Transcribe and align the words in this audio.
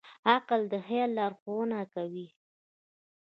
عقل 0.35 0.61
د 0.71 0.73
خیال 0.85 1.09
لارښوونه 1.17 1.79
کوي. 1.93 2.27